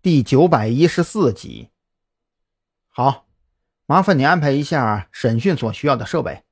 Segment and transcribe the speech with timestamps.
[0.00, 1.70] 第九百一十四集。
[2.86, 3.26] 好，
[3.84, 6.44] 麻烦你安排一下审讯所需要的设备。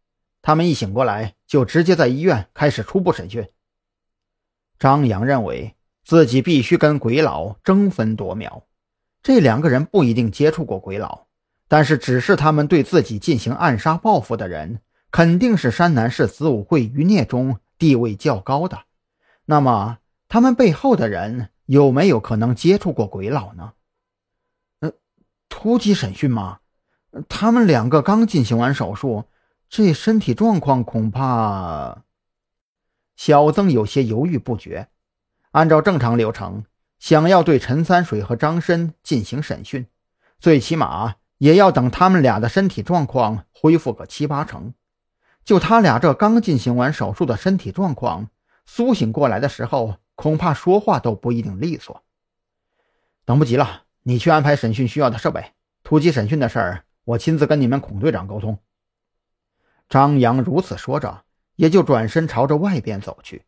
[0.43, 3.49] 他们一醒过来，就直接在医院开始初步审讯。
[4.81, 8.67] 张扬认为自己必须跟鬼佬争分夺秒。
[9.23, 11.29] 这两个人不一定接触过鬼佬，
[11.69, 14.81] 但是只是他们对自己进行暗杀报复的人，
[15.13, 18.81] 肯定是山南市子午会余孽中地位较高的。
[19.45, 23.75] 那么，他们背后的人有没有可能接触过鬼佬呢？
[24.81, 24.93] 呃，
[25.49, 26.59] 突击审讯吗？
[27.29, 29.25] 他们两个刚进行完手术，
[29.69, 32.03] 这身体状况恐怕……
[33.15, 34.89] 小曾有些犹豫不决。
[35.53, 36.65] 按照正常流程。
[36.99, 39.87] 想要对陈三水和张申进行审讯，
[40.41, 44.73] 最起码也要等他们俩的身体状况恢复个七八成。
[45.45, 48.31] 就他俩这刚进行完手术的身体状况，
[48.65, 52.03] 苏醒过来的时候，恐怕说话都不一定利索。
[53.25, 55.53] 等不及了，你去安排审讯需要的设备。
[55.85, 58.59] 突击审讯的事儿，我亲自跟你们孔队长沟通。
[59.89, 61.23] 张扬如此说着，
[61.55, 63.45] 也就转身朝着外边走去。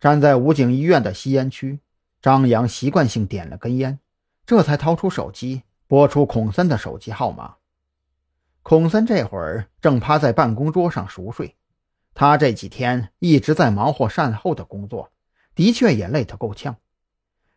[0.00, 1.78] 站在武警医院的吸烟区。
[2.20, 3.98] 张扬习惯性点了根烟，
[4.46, 7.56] 这才掏出手机拨出孔森的手机号码。
[8.62, 11.56] 孔森这会儿正趴在办公桌上熟睡，
[12.14, 15.10] 他这几天一直在忙活善后的工作，
[15.54, 16.76] 的确也累得够呛。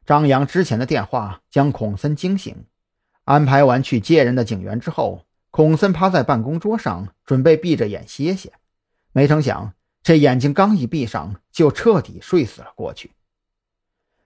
[0.05, 2.65] 张扬之前的电话将孔森惊醒，
[3.23, 8.51] 安排完去接人的警员之后，孔森趴在办公桌上准备闭着眼歇歇，
[9.11, 9.73] 没成想
[10.03, 13.11] 这眼睛刚一闭上，就彻底睡死了过去。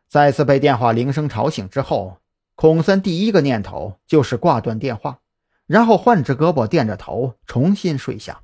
[0.10, 2.18] 再次被电话铃声吵醒之后，
[2.56, 5.20] 孔森第一个念头就是挂断电话，
[5.66, 8.42] 然后换只胳膊垫着头重新睡下。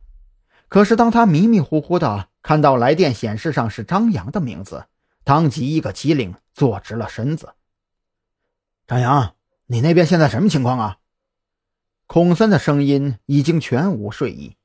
[0.70, 4.86] 可是当他迷迷糊糊的看到来电显示上是张扬的名字，
[5.26, 7.56] 当即一个机灵，坐直了身子。
[8.86, 11.00] 张扬，你那边现在什么情况啊？
[12.06, 14.56] 孔森的声音已经全无睡意，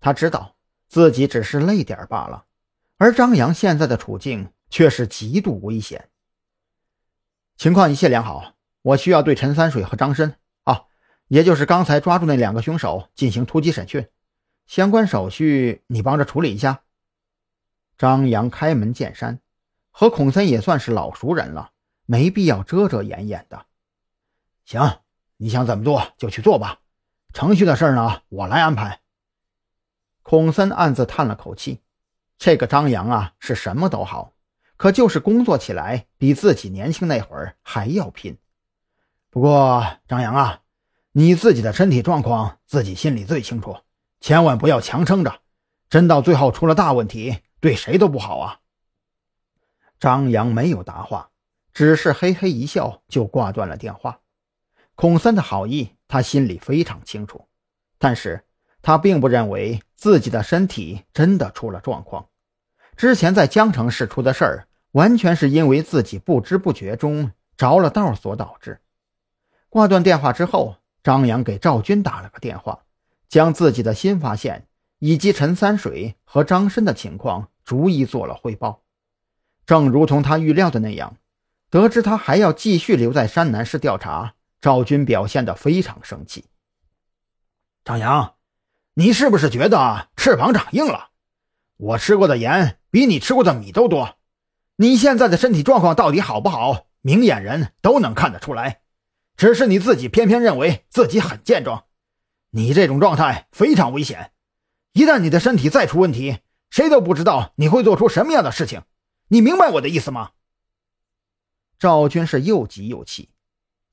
[0.00, 0.56] 他知道
[0.88, 2.46] 自己只是累点罢了，
[2.96, 6.08] 而张扬现在的处境却是极度危险。
[7.58, 10.84] 情况一切良好，我需要对陈三水和张申啊，
[11.26, 14.08] 也就是刚才抓住那两个凶手进行突击审讯，
[14.66, 16.80] 相关手续你帮着处理一下。
[17.98, 19.40] 张扬开门见山，
[20.00, 21.72] 和孔森也算是老熟人了，
[22.06, 23.66] 没必要遮遮掩掩的。
[24.64, 25.00] 行，
[25.38, 26.78] 你想怎么做就去做吧，
[27.32, 29.00] 程序的事呢，我来安排。
[30.22, 31.80] 孔森暗自叹了口气，
[32.38, 34.34] 这个张扬啊，是什么都好。
[34.76, 38.38] 可就是工作起来比自己年轻那会儿还要拼。
[39.30, 40.60] 不过张扬啊，
[41.10, 43.76] 你自己的身体状况自己心里最清楚，
[44.20, 45.40] 千万不要强撑着，
[45.90, 48.60] 真到最后出了大问题，对谁都不好啊。
[49.98, 51.30] 张扬没有答话，
[51.72, 54.20] 只是嘿嘿一笑就挂断了电话。
[54.94, 57.46] 孔森的好意他心里非常清楚，
[57.98, 58.44] 但是
[58.82, 62.28] 他并不认为自己的身体真的出了状况。
[62.96, 64.64] 之前在江城市出的事儿。
[64.92, 68.80] 完全是因为自己不知不觉中着了道所导致。
[69.68, 72.84] 挂断电话之后，张扬给赵军打了个电话，
[73.28, 74.66] 将自己的新发现
[74.98, 78.82] 以及陈三水和张申的情况逐一做了汇报。
[79.68, 81.18] 正如同他预料的那样，
[81.68, 86.46] 得知他还要继续留在山南市调查，赵军表现得非常生气。
[87.84, 88.36] 张扬，
[88.94, 91.10] 你是不是觉得翅膀长硬了？
[91.76, 94.16] 我吃过的盐比你吃过的米都多。
[94.76, 96.86] 你现在的身体状况到底好不好？
[97.02, 98.80] 明眼人都能看得出来，
[99.36, 101.84] 只是你自己偏偏认为自己很健壮。
[102.52, 104.32] 你这种状态非常危险，
[104.94, 106.38] 一旦你的身体再出问题，
[106.70, 108.80] 谁都不知道你会做出什么样的事情。
[109.28, 110.30] 你明白我的意思吗？
[111.78, 113.28] 赵军是又急又气，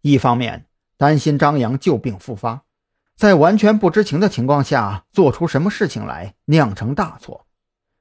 [0.02, 0.66] 一方面
[0.98, 2.64] 担心张扬旧病复发，
[3.16, 7.46] 在完全不知情的情况下做出什么事情来酿成大错；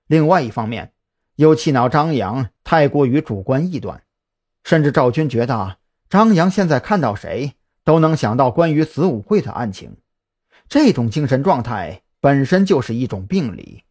[0.06, 0.93] 另外一方面。
[1.37, 4.05] 又气恼张扬太过于主观臆断，
[4.62, 5.78] 甚至赵军觉得
[6.09, 9.97] 张扬现在看到谁都能想到关于子午会的案情，
[10.69, 13.82] 这种精神状态本身就是一种病理，